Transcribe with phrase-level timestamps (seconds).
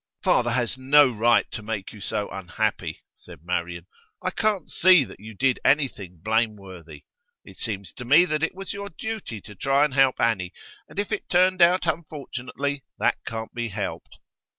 [0.23, 3.85] 'Father has no right to make you so unhappy,' said Marian.
[4.23, 7.03] 'I can't see that you did anything blameworthy;
[7.45, 10.53] it seems to me that it was your duty to try and help Annie,
[10.89, 14.17] and if it turned out unfortunately, that can't be helped.